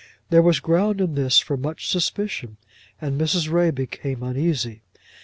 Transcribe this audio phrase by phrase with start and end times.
[0.31, 2.57] There was ground in this for much suspicion,
[2.99, 3.51] and Mrs.
[3.51, 4.81] Ray became uneasy.